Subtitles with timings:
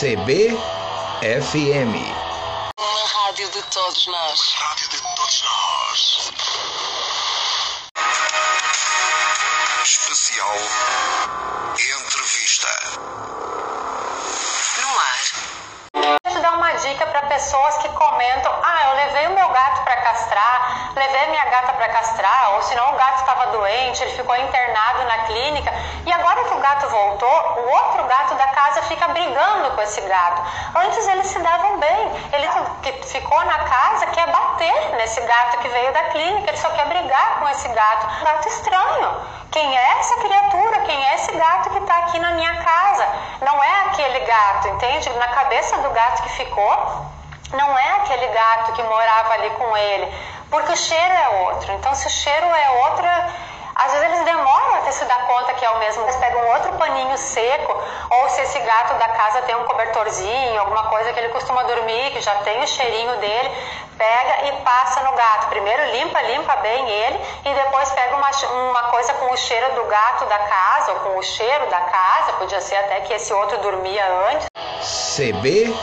[0.00, 0.56] CBFM.
[2.78, 4.54] Uma rádio de todos nós.
[4.56, 6.32] Rádio de todos nós.
[9.84, 10.56] Especial
[11.74, 12.68] Entrevista.
[14.80, 15.20] No ar.
[16.32, 19.96] te dar uma dica para pessoas que comentam: ah, eu levei o meu gato para
[20.00, 25.04] castrar, levei minha gata para castrar, ou senão o gato estava doente, ele ficou internado
[25.04, 25.70] na clínica
[26.06, 30.42] e agora gato voltou, o outro gato da casa fica brigando com esse gato.
[30.76, 32.48] Antes eles se davam bem, ele
[32.82, 36.86] que ficou na casa quer bater nesse gato que veio da clínica, ele só quer
[36.86, 38.06] brigar com esse gato.
[38.20, 39.40] Um gato estranho.
[39.50, 40.80] Quem é essa criatura?
[40.80, 43.08] Quem é esse gato que está aqui na minha casa?
[43.40, 45.10] Não é aquele gato, entende?
[45.14, 47.06] Na cabeça do gato que ficou,
[47.52, 50.14] não é aquele gato que morava ali com ele,
[50.50, 51.72] porque o cheiro é outro.
[51.72, 53.06] Então, se o cheiro é outro,
[53.74, 55.04] às vezes eles demoram até se
[55.74, 56.02] o mesmo.
[56.02, 60.84] Eles pegam outro paninho seco, ou se esse gato da casa tem um cobertorzinho, alguma
[60.84, 63.50] coisa que ele costuma dormir, que já tem o cheirinho dele,
[63.98, 65.48] pega e passa no gato.
[65.48, 68.30] Primeiro limpa, limpa bem ele, e depois pega uma,
[68.70, 72.32] uma coisa com o cheiro do gato da casa, ou com o cheiro da casa,
[72.34, 74.46] podia ser até que esse outro dormia antes.
[75.16, 75.80] CBFM.